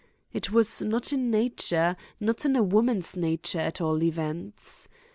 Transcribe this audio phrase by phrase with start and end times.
[0.33, 4.89] It was not in nature, not in woman's nature, at all events.